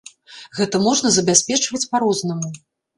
Гэта 0.59 0.81
можна 0.87 1.13
забяспечваць 1.19 1.85
па-рознаму. 1.95 2.55